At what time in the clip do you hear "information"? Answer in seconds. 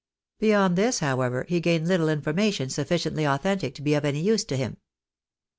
2.09-2.71